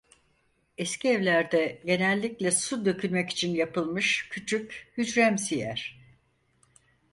[0.77, 5.99] Eski evlerde genellikle su dökünmek için yapılmış küçük, hücremsi yer.